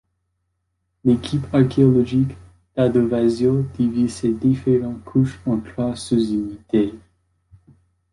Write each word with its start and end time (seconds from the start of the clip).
L’équipe 1.03 1.45
archéologique 1.53 2.31
d’Adovasio 2.75 3.61
divise 3.77 4.15
ces 4.15 4.33
différentes 4.33 5.03
couches 5.03 5.39
en 5.45 5.59
trois 5.59 5.95
sous-unités. 5.95 6.95